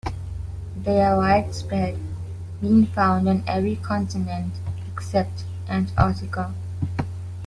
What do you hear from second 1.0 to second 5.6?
are widespread, being found on every continent except